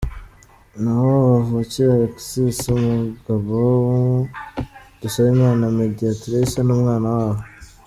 [0.81, 3.55] Ntahobavukira Alexis; umugabo
[3.85, 3.99] wa
[4.99, 7.41] Dusabimana Mediatrice n'umwana wabo.